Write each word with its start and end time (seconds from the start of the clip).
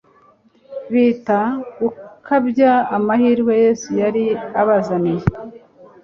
Bita 0.91 1.39
gukabya 1.79 2.71
amahirwe 2.97 3.51
Yesu 3.63 3.89
yari 4.01 4.23
abazaniye. 4.61 5.25